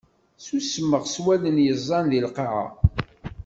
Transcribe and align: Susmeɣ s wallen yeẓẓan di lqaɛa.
Susmeɣ 0.45 1.03
s 1.13 1.15
wallen 1.25 1.57
yeẓẓan 1.65 2.05
di 2.11 2.19
lqaɛa. 2.25 2.65